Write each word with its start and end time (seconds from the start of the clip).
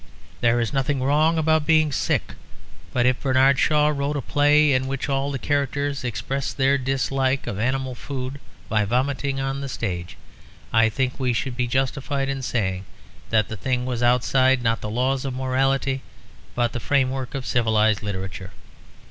There 0.39 0.59
is 0.59 0.73
nothing 0.73 1.03
wrong 1.03 1.37
about 1.37 1.67
being 1.67 1.91
sick; 1.91 2.33
but 2.91 3.05
if 3.05 3.21
Bernard 3.21 3.59
Shaw 3.59 3.89
wrote 3.89 4.15
a 4.17 4.21
play 4.23 4.73
in 4.73 4.87
which 4.87 5.07
all 5.07 5.29
the 5.29 5.37
characters 5.37 6.03
expressed 6.03 6.57
their 6.57 6.79
dislike 6.79 7.45
of 7.45 7.59
animal 7.59 7.93
food 7.93 8.39
by 8.67 8.83
vomiting 8.83 9.39
on 9.39 9.61
the 9.61 9.69
stage, 9.69 10.17
I 10.73 10.89
think 10.89 11.19
we 11.19 11.33
should 11.33 11.55
be 11.55 11.67
justified 11.67 12.29
in 12.29 12.41
saying 12.41 12.85
that 13.29 13.47
the 13.47 13.55
thing 13.57 13.85
was 13.85 14.01
outside, 14.01 14.63
not 14.63 14.81
the 14.81 14.89
laws 14.89 15.23
of 15.23 15.35
morality, 15.35 16.01
but 16.55 16.73
the 16.73 16.79
framework 16.79 17.35
of 17.35 17.45
civilised 17.45 18.01
literature. 18.01 18.53